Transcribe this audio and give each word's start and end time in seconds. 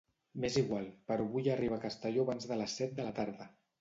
Més 0.45 0.55
igual, 0.61 0.87
però 1.11 1.27
vull 1.35 1.49
arribar 1.57 1.77
a 1.81 1.83
Castelló 1.85 2.25
abans 2.25 2.49
de 2.53 2.59
les 2.63 2.79
set 2.81 2.97
de 3.01 3.07
la 3.11 3.17
tarda. 3.21 3.49